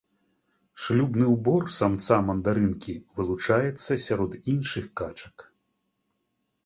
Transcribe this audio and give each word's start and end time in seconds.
Шлюбны 0.85 1.25
ўбор 1.33 1.67
самца 1.79 2.17
мандарынкі 2.29 2.93
вылучаецца 3.21 3.91
сярод 4.07 4.31
іншых 4.55 4.85
качак. 5.03 5.35